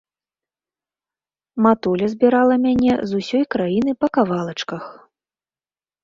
Матуля 1.65 2.07
збірала 2.13 2.55
мяне 2.65 2.93
з 3.11 3.19
усёй 3.19 3.43
краіны 3.57 3.91
па 4.05 4.09
кавалачках. 4.19 4.83